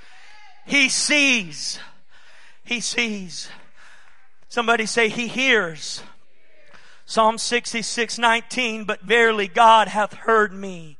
[0.66, 1.78] He sees.
[2.64, 3.48] He sees.
[4.48, 6.02] Somebody say, He hears.
[7.07, 10.96] Psalm 66, 19, but verily God hath heard me.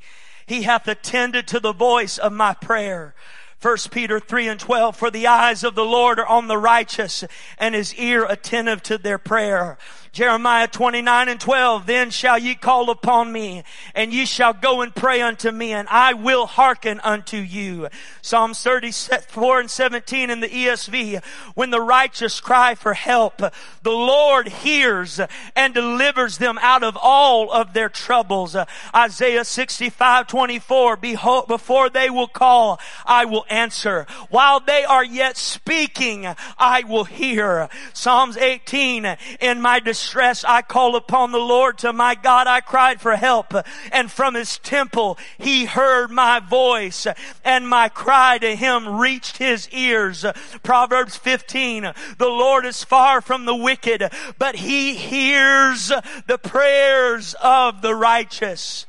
[0.47, 3.15] He hath attended to the voice of my prayer.
[3.63, 7.25] 1 Peter 3 and 12, for the eyes of the Lord are on the righteous
[7.57, 9.79] and his ear attentive to their prayer.
[10.15, 13.65] Jeremiah 29 and 12, then shall ye call upon me
[13.97, 17.89] and ye shall go and pray unto me and I will hearken unto you.
[18.23, 21.21] Psalms 34 and 17 in the ESV,
[21.57, 25.21] when the righteous cry for help, the Lord hears
[25.57, 28.57] and delivers them out of all of their troubles.
[28.95, 34.07] Isaiah 65, 24, behold, before they will call, I will answer.
[34.31, 37.69] While they are yet speaking, I will hear.
[37.93, 41.79] Psalms 18, in my distress, distress, I call upon the Lord.
[41.79, 43.55] To my God, I cried for help.
[43.91, 47.07] And from his temple, he heard my voice
[47.43, 50.27] and my cry to him reached his ears.
[50.63, 55.91] Proverbs 15, the Lord is far from the wicked, but he hears
[56.27, 58.85] the prayers of the righteous.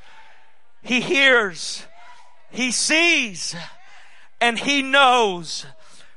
[0.81, 1.85] He hears,
[2.51, 3.55] he sees,
[4.41, 5.65] and he knows.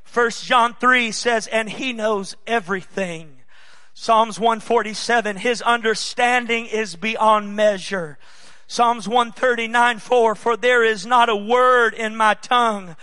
[0.03, 3.38] First John 3 says, and he knows everything.
[4.01, 8.17] Psalms 147, His understanding is beyond measure.
[8.69, 12.95] Psalms 139, 4, For there is not a word in my tongue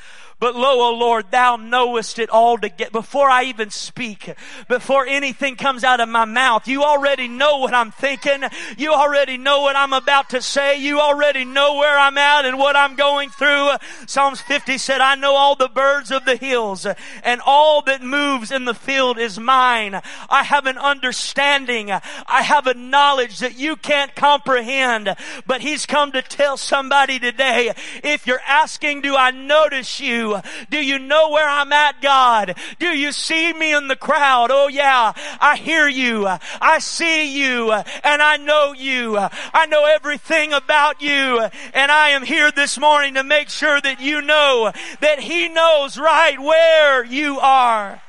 [0.46, 4.32] but lo, O Lord, thou knowest it all to get before I even speak,
[4.68, 6.68] before anything comes out of my mouth.
[6.68, 8.44] You already know what I'm thinking.
[8.78, 10.78] You already know what I'm about to say.
[10.78, 13.72] You already know where I'm at and what I'm going through.
[14.06, 16.86] Psalms 50 said, I know all the birds of the hills
[17.24, 20.00] and all that moves in the field is mine.
[20.30, 21.90] I have an understanding.
[21.90, 25.16] I have a knowledge that you can't comprehend,
[25.48, 30.35] but he's come to tell somebody today, if you're asking, do I notice you?
[30.70, 32.58] Do you know where I'm at, God?
[32.80, 34.50] Do you see me in the crowd?
[34.52, 36.28] Oh yeah, I hear you.
[36.28, 39.18] I see you and I know you.
[39.18, 41.42] I know everything about you
[41.74, 44.72] and I am here this morning to make sure that you know
[45.02, 48.02] that He knows right where you are.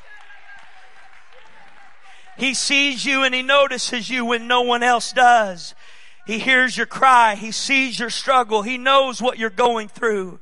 [2.36, 5.74] He sees you and He notices you when no one else does.
[6.26, 7.36] He hears your cry.
[7.36, 8.62] He sees your struggle.
[8.62, 10.40] He knows what you're going through.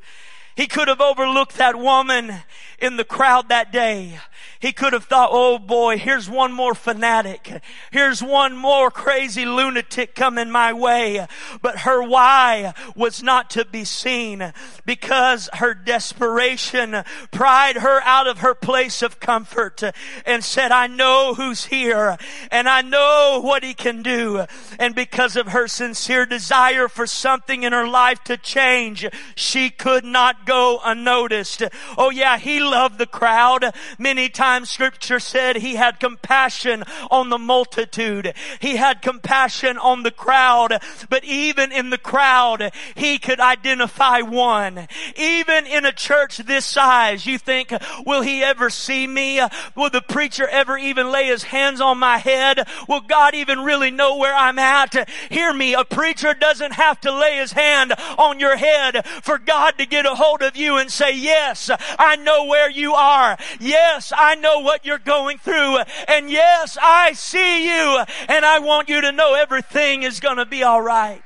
[0.57, 2.43] He could have overlooked that woman
[2.79, 4.21] in the crowd that day.
[4.61, 7.61] He could have thought, oh boy, here's one more fanatic.
[7.91, 11.27] Here's one more crazy lunatic coming my way.
[11.61, 14.53] But her why was not to be seen
[14.87, 19.83] because her desperation pried her out of her place of comfort
[20.25, 22.17] and said, I know who's here
[22.51, 24.47] and I know what he can do.
[24.79, 30.05] And because of her sincere desire for something in her life to change, she could
[30.05, 31.63] not go unnoticed.
[31.99, 33.75] Oh yeah, he loved the crowd.
[33.99, 38.35] Many times scripture said he had compassion on the multitude.
[38.61, 40.81] He had compassion on the crowd.
[41.09, 44.87] But even in the crowd, he could identify one.
[45.17, 47.73] Even in a church this size, you think,
[48.05, 49.41] will he ever see me?
[49.75, 52.69] Will the preacher ever even lay his hands on my head?
[52.89, 55.09] Will God even really know where I'm at?
[55.31, 59.79] Hear me, a preacher doesn't have to lay his hand on your head for God
[59.79, 63.39] to get a hold of you and say, yes, I know where you are.
[63.61, 65.79] Yes, I know what you're going through.
[66.09, 70.47] And yes, I see you and I want you to know everything is going to
[70.47, 71.23] be alright.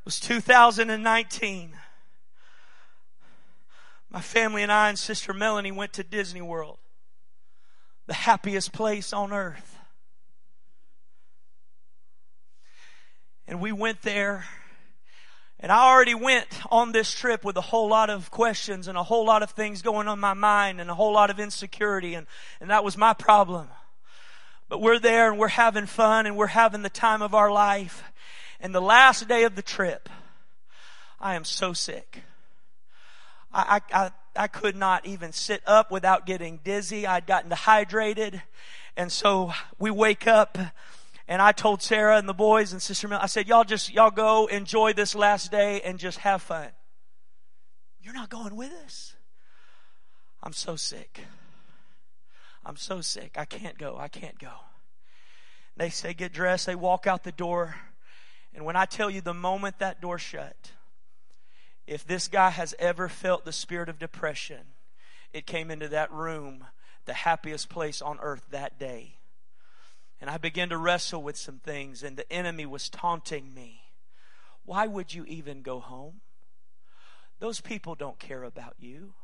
[0.00, 1.72] It was 2019.
[4.10, 6.78] My family and I and Sister Melanie went to Disney World,
[8.06, 9.78] the happiest place on earth.
[13.46, 14.46] And we went there
[15.62, 19.02] and I already went on this trip with a whole lot of questions and a
[19.02, 22.26] whole lot of things going on my mind and a whole lot of insecurity and,
[22.60, 23.68] and that was my problem.
[24.70, 28.02] But we're there and we're having fun and we're having the time of our life.
[28.58, 30.08] And the last day of the trip,
[31.20, 32.22] I am so sick.
[33.52, 37.06] I, I, I, I could not even sit up without getting dizzy.
[37.06, 38.42] I'd gotten dehydrated.
[38.96, 40.56] And so we wake up
[41.30, 44.10] and I told Sarah and the boys and Sister Mel, I said, y'all just, y'all
[44.10, 46.70] go enjoy this last day and just have fun.
[48.02, 49.14] You're not going with us?
[50.42, 51.20] I'm so sick.
[52.66, 53.36] I'm so sick.
[53.38, 53.96] I can't go.
[53.96, 54.50] I can't go.
[55.76, 56.66] They say, get dressed.
[56.66, 57.76] They walk out the door.
[58.52, 60.72] And when I tell you the moment that door shut,
[61.86, 64.62] if this guy has ever felt the spirit of depression,
[65.32, 66.64] it came into that room,
[67.04, 69.19] the happiest place on earth that day.
[70.20, 73.82] And I began to wrestle with some things, and the enemy was taunting me.
[74.64, 76.20] Why would you even go home?
[77.38, 79.14] Those people don't care about you.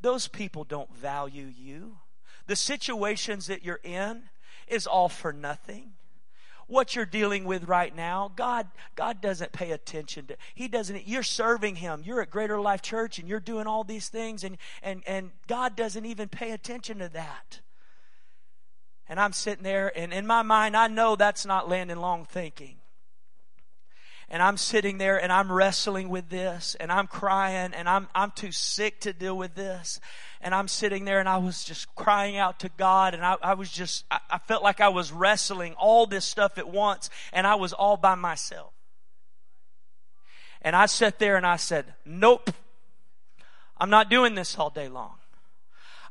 [0.00, 1.98] Those people don't value you.
[2.46, 4.24] The situations that you're in
[4.66, 5.92] is all for nothing.
[6.66, 8.66] What you're dealing with right now, God,
[8.96, 10.36] God doesn't pay attention to.
[10.54, 11.06] He doesn't.
[11.06, 12.02] You're serving Him.
[12.04, 15.76] You're at Greater Life Church, and you're doing all these things, and and and God
[15.76, 17.60] doesn't even pay attention to that.
[19.08, 22.76] And I'm sitting there, and in my mind, I know that's not Landon Long thinking.
[24.28, 28.30] And I'm sitting there and I'm wrestling with this and I'm crying and I'm, I'm
[28.30, 30.00] too sick to deal with this.
[30.40, 33.54] And I'm sitting there and I was just crying out to God and I, I
[33.54, 37.46] was just, I, I felt like I was wrestling all this stuff at once and
[37.46, 38.72] I was all by myself.
[40.62, 42.50] And I sat there and I said, nope,
[43.76, 45.16] I'm not doing this all day long.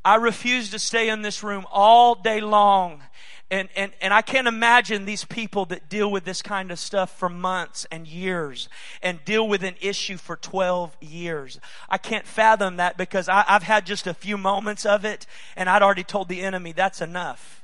[0.05, 3.03] I refuse to stay in this room all day long.
[3.51, 7.15] And, and, and I can't imagine these people that deal with this kind of stuff
[7.15, 8.67] for months and years
[9.01, 11.59] and deal with an issue for 12 years.
[11.87, 15.69] I can't fathom that because I, I've had just a few moments of it and
[15.69, 17.62] I'd already told the enemy that's enough.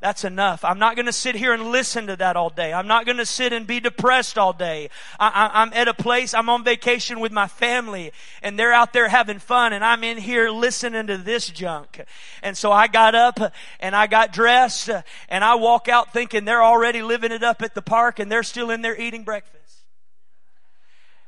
[0.00, 0.64] That's enough.
[0.64, 2.72] I'm not going to sit here and listen to that all day.
[2.72, 4.88] I'm not going to sit and be depressed all day.
[5.18, 9.08] I, am at a place, I'm on vacation with my family and they're out there
[9.08, 12.02] having fun and I'm in here listening to this junk.
[12.42, 14.88] And so I got up and I got dressed
[15.28, 18.42] and I walk out thinking they're already living it up at the park and they're
[18.42, 19.84] still in there eating breakfast.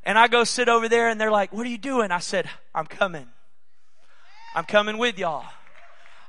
[0.03, 2.11] And I go sit over there and they're like, what are you doing?
[2.11, 3.27] I said, I'm coming.
[4.55, 5.45] I'm coming with y'all.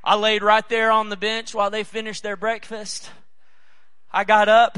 [0.04, 3.10] I laid right there on the bench while they finished their breakfast.
[4.12, 4.78] I got up.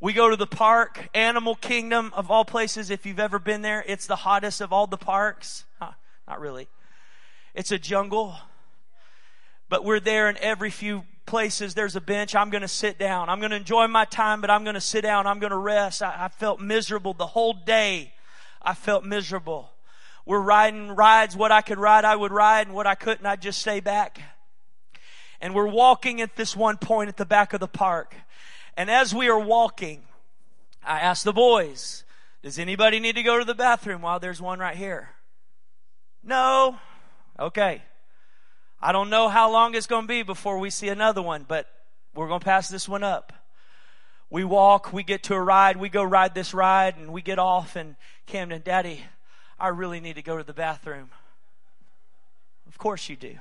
[0.00, 2.90] We go to the park, Animal Kingdom of all places.
[2.90, 5.64] If you've ever been there, it's the hottest of all the parks.
[5.80, 5.90] Huh,
[6.28, 6.68] not really.
[7.52, 8.36] It's a jungle.
[9.68, 12.36] But we're there in every few places there's a bench.
[12.36, 13.28] I'm going to sit down.
[13.28, 15.26] I'm going to enjoy my time, but I'm going to sit down.
[15.26, 16.00] I'm going to rest.
[16.00, 18.12] I, I felt miserable the whole day.
[18.62, 19.72] I felt miserable.
[20.24, 21.36] We're riding rides.
[21.36, 24.20] What I could ride, I would ride, and what I couldn't, I'd just stay back.
[25.40, 28.14] And we're walking at this one point at the back of the park.
[28.76, 30.02] And as we are walking,
[30.84, 32.04] I asked the boys,
[32.42, 35.10] does anybody need to go to the bathroom while there's one right here?
[36.22, 36.76] No.
[37.38, 37.82] Okay.
[38.80, 41.66] I don't know how long it's going to be before we see another one, but
[42.14, 43.32] we're going to pass this one up.
[44.30, 47.38] We walk, we get to a ride, we go ride this ride, and we get
[47.38, 49.02] off, and Camden, Daddy,
[49.58, 51.10] I really need to go to the bathroom.
[52.68, 53.36] Of course you do.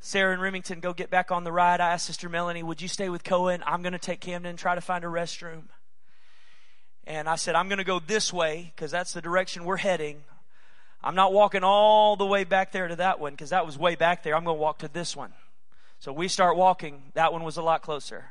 [0.00, 1.80] Sarah and Remington go get back on the ride.
[1.80, 3.62] I asked Sister Melanie, Would you stay with Cohen?
[3.66, 5.64] I'm going to take Camden and try to find a restroom.
[7.06, 10.24] And I said, I'm going to go this way because that's the direction we're heading.
[11.02, 13.94] I'm not walking all the way back there to that one because that was way
[13.94, 14.36] back there.
[14.36, 15.32] I'm going to walk to this one.
[16.00, 17.02] So we start walking.
[17.14, 18.26] That one was a lot closer.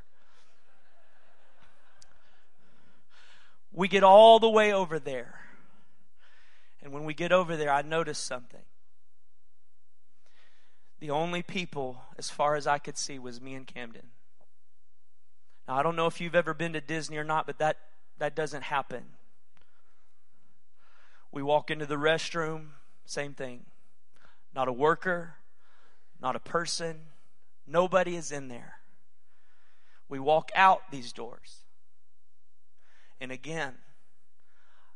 [3.73, 5.39] We get all the way over there.
[6.81, 8.61] And when we get over there, I notice something.
[10.99, 14.07] The only people, as far as I could see, was me and Camden.
[15.67, 17.77] Now, I don't know if you've ever been to Disney or not, but that,
[18.17, 19.03] that doesn't happen.
[21.31, 22.69] We walk into the restroom,
[23.05, 23.65] same thing.
[24.55, 25.35] Not a worker,
[26.19, 26.97] not a person,
[27.67, 28.75] nobody is in there.
[30.09, 31.57] We walk out these doors.
[33.19, 33.75] And again,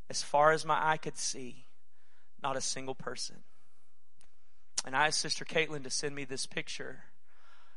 [0.09, 1.65] as far as my eye could see,
[2.41, 3.37] not a single person.
[4.85, 6.99] And I asked Sister Caitlin to send me this picture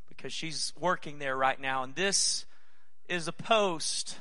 [0.09, 1.83] because she's working there right now.
[1.83, 2.47] And this
[3.09, 4.19] is a post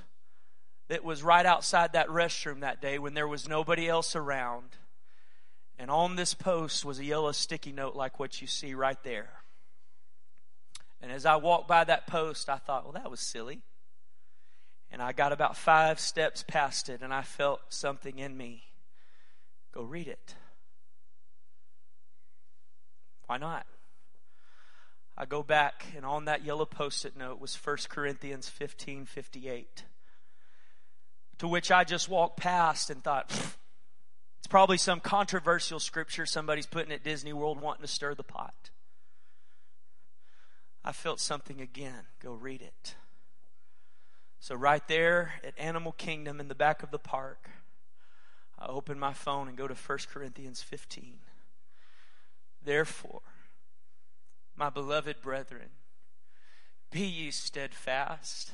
[0.89, 4.69] that was right outside that restroom that day when there was nobody else around.
[5.79, 9.29] And on this post was a yellow sticky note like what you see right there.
[11.01, 13.61] And as I walked by that post, I thought, well, that was silly.
[14.91, 18.63] And I got about five steps past it, and I felt something in me.
[19.73, 20.35] Go read it.
[23.27, 23.65] Why not?
[25.17, 29.83] I go back, and on that yellow post it note was 1 Corinthians 15 58.
[31.39, 36.91] To which I just walked past and thought, it's probably some controversial scripture somebody's putting
[36.91, 38.71] at Disney World wanting to stir the pot.
[40.83, 42.07] I felt something again.
[42.21, 42.95] Go read it.
[44.39, 47.49] So, right there at Animal Kingdom in the back of the park,
[48.59, 51.19] I open my phone and go to 1 Corinthians 15.
[52.63, 53.21] Therefore,
[54.55, 55.69] my beloved brethren,
[56.91, 58.51] be ye steadfast,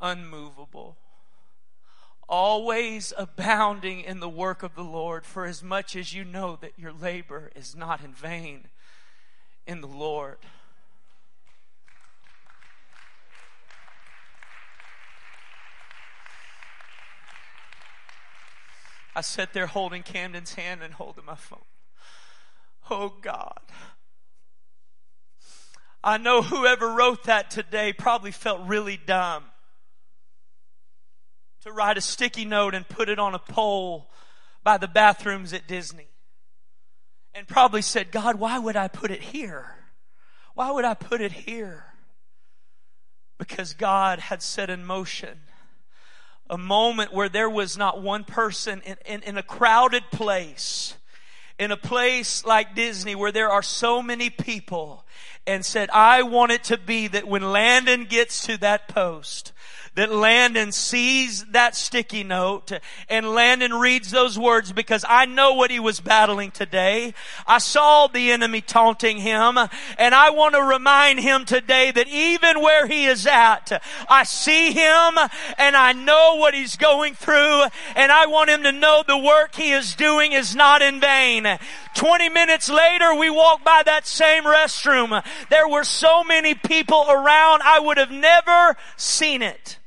[0.00, 0.96] unmovable,
[2.28, 6.78] always abounding in the work of the Lord, for as much as you know that
[6.78, 8.68] your labor is not in vain
[9.66, 10.38] in the Lord.
[19.14, 21.60] I sat there holding Camden's hand and holding my phone.
[22.90, 23.60] Oh God.
[26.04, 29.44] I know whoever wrote that today probably felt really dumb
[31.62, 34.10] to write a sticky note and put it on a pole
[34.64, 36.08] by the bathrooms at Disney.
[37.34, 39.76] And probably said, God, why would I put it here?
[40.54, 41.84] Why would I put it here?
[43.38, 45.40] Because God had set in motion
[46.50, 50.94] a moment where there was not one person in, in, in, a crowded place,
[51.62, 55.04] in a place like Disney where there are so many people,
[55.46, 59.52] and said, I want it to be that when Landon gets to that post,
[59.94, 62.72] that Landon sees that sticky note
[63.10, 67.12] and Landon reads those words because I know what he was battling today.
[67.46, 69.58] I saw the enemy taunting him
[69.98, 74.72] and I want to remind him today that even where he is at, I see
[74.72, 75.18] him
[75.58, 77.64] and I know what he's going through
[77.94, 81.46] and I want him to know the work he is doing is not in vain.
[81.94, 85.22] 20 minutes later, we walked by that same restroom.
[85.50, 89.78] There were so many people around, I would have never seen it.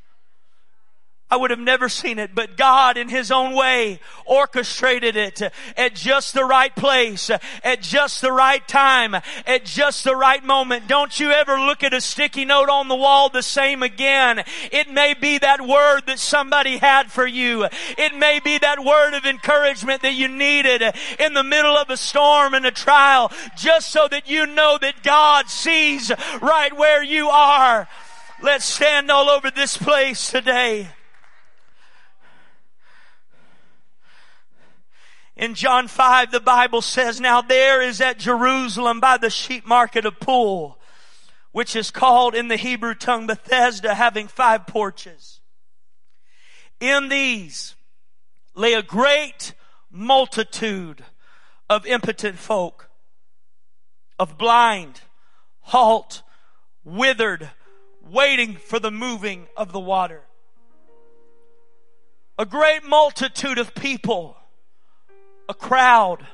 [1.27, 5.41] I would have never seen it, but God in His own way orchestrated it
[5.75, 7.31] at just the right place,
[7.63, 10.87] at just the right time, at just the right moment.
[10.87, 14.43] Don't you ever look at a sticky note on the wall the same again.
[14.71, 17.65] It may be that word that somebody had for you.
[17.97, 20.83] It may be that word of encouragement that you needed
[21.19, 25.01] in the middle of a storm and a trial, just so that you know that
[25.01, 27.87] God sees right where you are.
[28.43, 30.89] Let's stand all over this place today.
[35.35, 40.05] In John 5, the Bible says, Now there is at Jerusalem by the sheep market
[40.05, 40.79] a pool,
[41.51, 45.41] which is called in the Hebrew tongue Bethesda, having five porches.
[46.79, 47.75] In these
[48.55, 49.53] lay a great
[49.91, 51.03] multitude
[51.69, 52.89] of impotent folk,
[54.17, 55.01] of blind,
[55.59, 56.21] halt,
[56.85, 57.49] withered,
[58.01, 60.21] waiting for the moving of the water.
[62.37, 64.37] A great multitude of people
[65.47, 66.25] a crowd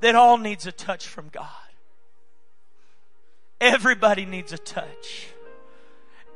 [0.00, 1.46] that all needs a touch from God.
[3.60, 5.28] Everybody needs a touch.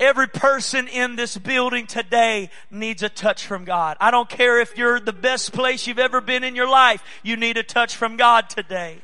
[0.00, 3.96] Every person in this building today needs a touch from God.
[4.00, 7.36] I don't care if you're the best place you've ever been in your life, you
[7.36, 8.98] need a touch from God today.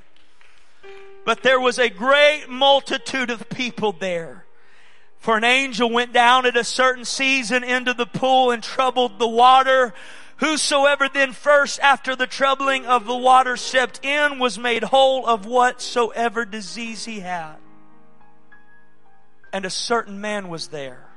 [1.25, 4.45] But there was a great multitude of people there.
[5.19, 9.29] For an angel went down at a certain season into the pool and troubled the
[9.29, 9.95] water.
[10.41, 15.45] Whosoever then first after the troubling of the water stepped in was made whole of
[15.45, 17.57] whatsoever disease he had.
[19.53, 21.09] And a certain man was there,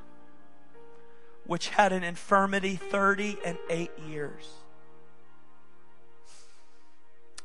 [1.46, 4.46] which had an infirmity thirty and eight years.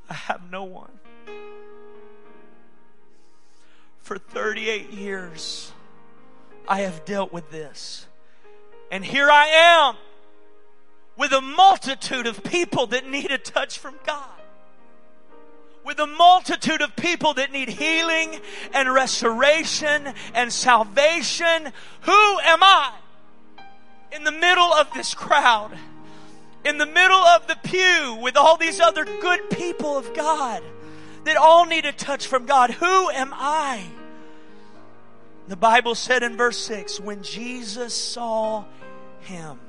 [0.10, 0.92] I have no one.
[4.02, 5.72] For 38 years,
[6.68, 8.08] I have dealt with this.
[8.92, 9.96] And here I am
[11.20, 14.40] with a multitude of people that need a touch from God
[15.90, 18.40] with a multitude of people that need healing
[18.76, 21.72] and restoration and salvation.
[22.02, 22.94] Who am I
[24.12, 25.72] in the middle of this crowd?
[26.64, 30.62] In the middle of the pew with all these other good people of God
[31.24, 32.70] that all need a touch from God.
[32.70, 33.84] Who am I?
[35.48, 38.66] The Bible said in verse 6 when Jesus saw
[39.22, 39.60] him.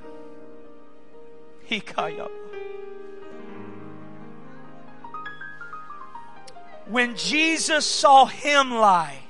[6.90, 9.20] When Jesus saw him lie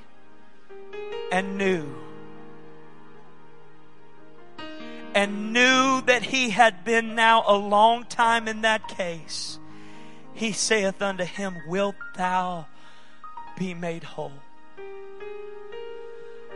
[1.31, 1.85] and knew,
[5.13, 9.59] and knew that he had been now a long time in that case,
[10.33, 12.65] he saith unto him, Wilt thou
[13.59, 14.33] be made whole?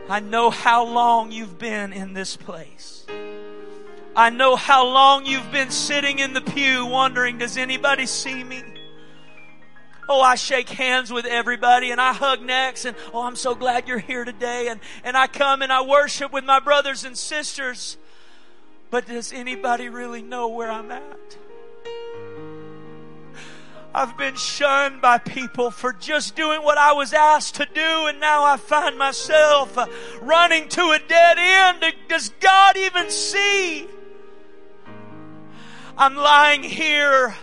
[0.08, 3.06] I know how long you've been in this place.
[4.16, 8.62] I know how long you've been sitting in the pew wondering, does anybody see me?
[10.08, 13.86] Oh, I shake hands with everybody and I hug necks and, oh, I'm so glad
[13.86, 14.68] you're here today.
[14.68, 17.98] And, and I come and I worship with my brothers and sisters.
[18.88, 21.36] But does anybody really know where I'm at?
[23.94, 28.20] I've been shunned by people for just doing what I was asked to do, and
[28.20, 29.86] now I find myself uh,
[30.20, 31.94] running to a dead end.
[32.06, 33.88] Does God even see?
[35.98, 37.34] I'm lying here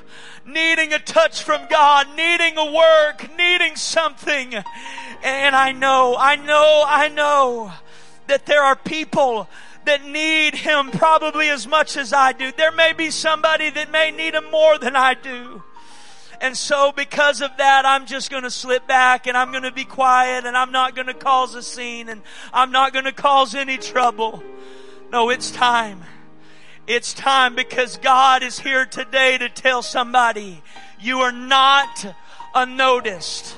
[0.46, 4.54] needing a touch from God, needing a work, needing something.
[5.24, 7.74] And I know, I know, I know
[8.28, 9.50] that there are people
[9.86, 12.52] that need Him probably as much as I do.
[12.52, 15.64] There may be somebody that may need Him more than I do.
[16.40, 19.72] And so because of that, I'm just going to slip back and I'm going to
[19.72, 22.22] be quiet and I'm not going to cause a scene and
[22.54, 24.44] I'm not going to cause any trouble.
[25.12, 26.04] No, it's time.
[26.86, 30.62] It's time because God is here today to tell somebody
[31.00, 32.14] you are not
[32.54, 33.58] unnoticed.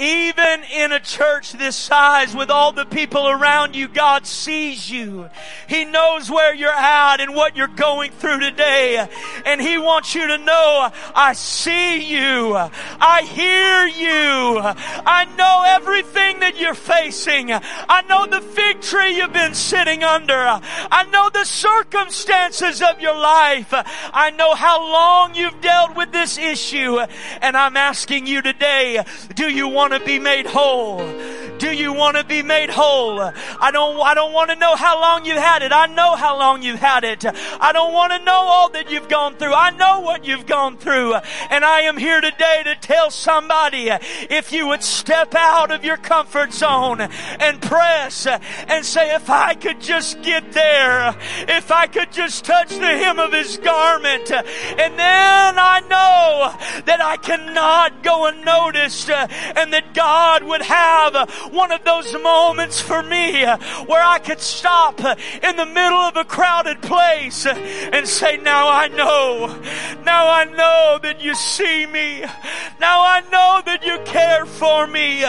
[0.00, 5.28] Even in a church this size with all the people around you, God sees you.
[5.68, 9.06] He knows where you're at and what you're going through today.
[9.44, 12.54] And He wants you to know, I see you.
[12.56, 14.60] I hear you.
[14.62, 17.52] I know everything that you're facing.
[17.52, 20.34] I know the fig tree you've been sitting under.
[20.34, 23.68] I know the circumstances of your life.
[23.72, 27.00] I know how long you've dealt with this issue.
[27.42, 30.98] And I'm asking you today, do you want want to be made whole?
[31.58, 33.20] Do you want to be made whole?
[33.20, 35.72] I don't, I don't want to know how long you've had it.
[35.72, 37.22] I know how long you've had it.
[37.26, 39.52] I don't want to know all that you've gone through.
[39.52, 41.16] I know what you've gone through.
[41.50, 43.90] And I am here today to tell somebody
[44.30, 49.52] if you would step out of your comfort zone and press and say, if I
[49.52, 51.14] could just get there,
[51.46, 57.02] if I could just touch the hem of his garment, and then I know that
[57.02, 63.02] I cannot go unnoticed and that that God would have one of those moments for
[63.02, 63.44] me
[63.86, 68.88] where I could stop in the middle of a crowded place and say, now I
[68.88, 69.46] know,
[70.04, 72.20] now I know that you see me.
[72.80, 75.24] Now I know that you care for me.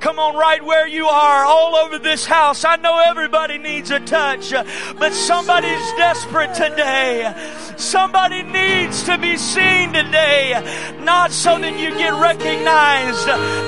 [0.00, 2.64] Come on, right where you are, all over this house.
[2.64, 4.52] I know everybody needs a touch,
[4.98, 7.32] but somebody's desperate today.
[7.76, 10.52] Somebody needs to be seen today,
[11.00, 13.26] not so that you get recognized,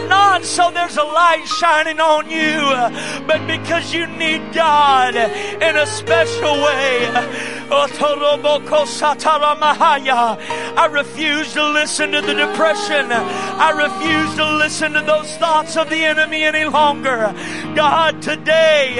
[0.08, 2.60] not so there's a light shining on you,
[3.26, 7.10] but because you need God in a special way.
[10.76, 13.10] I refuse to listen to the depression.
[13.10, 17.32] I refuse to listen to those thoughts of the enemy any longer.
[17.74, 18.94] God, today,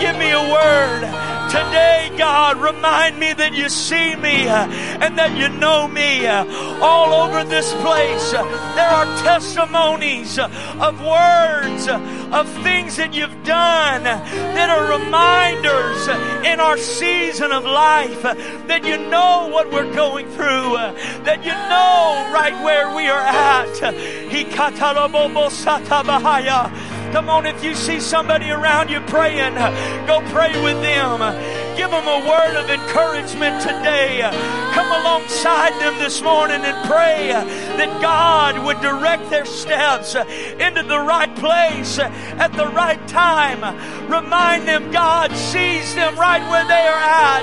[0.00, 1.37] give me a word.
[1.48, 4.68] Today, God, remind me that you see me uh,
[5.00, 6.26] and that you know me.
[6.26, 6.44] Uh,
[6.82, 8.42] all over this place, uh,
[8.76, 16.08] there are testimonies of words, of things that you've done that are reminders
[16.44, 20.76] in our season of life that you know what we're going through,
[21.24, 23.38] that you know right where we are at.
[27.12, 29.54] Come on, if you see somebody around you praying,
[30.06, 31.20] go pray with them.
[31.76, 34.20] Give them a word of encouragement today.
[34.72, 40.98] Come alongside them this morning and pray that God would direct their steps into the
[40.98, 43.62] right place at the right time.
[44.10, 47.38] Remind them God sees them right where they are at.